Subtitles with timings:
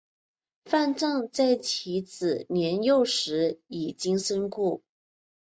[0.65, 4.81] 范正在其子年幼时已经身故。